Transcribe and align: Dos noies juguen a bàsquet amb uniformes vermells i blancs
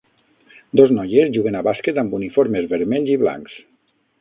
Dos 0.79 0.93
noies 0.95 1.29
juguen 1.35 1.59
a 1.59 1.63
bàsquet 1.69 1.99
amb 2.05 2.17
uniformes 2.21 2.69
vermells 2.73 3.13
i 3.17 3.19
blancs 3.27 3.61